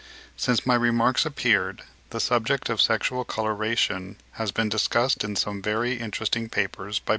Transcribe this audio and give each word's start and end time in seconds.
Since 0.35 0.65
my 0.65 0.73
remarks 0.73 1.27
appeared, 1.27 1.83
the 2.09 2.19
subject 2.19 2.71
of 2.71 2.81
sexual 2.81 3.23
coloration 3.23 4.15
has 4.31 4.51
been 4.51 4.67
discussed 4.67 5.23
in 5.23 5.35
some 5.35 5.61
very 5.61 5.99
interesting 5.99 6.49
papers 6.49 6.57
by 6.57 6.69
Mr. 6.71 6.87
Wallace 6.87 6.99
(2. 6.99 7.03